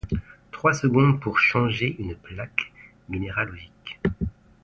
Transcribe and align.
Trois 0.51 0.73
secondes 0.73 1.19
pour 1.19 1.37
changer 1.37 1.95
une 1.99 2.15
plaque 2.15 2.73
minéralogique! 3.07 3.99